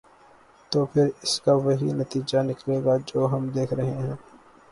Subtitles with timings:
[0.71, 4.15] تو پھر اس کا وہی نتیجہ نکلے گا جو ہم دیکھ رہے ہیں۔